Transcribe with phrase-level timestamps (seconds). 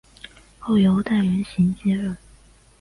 [0.57, 2.17] 后由戴仁行接任。